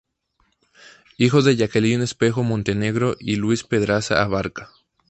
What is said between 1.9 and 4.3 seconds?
Espejo Montenegro y Luis Pedraza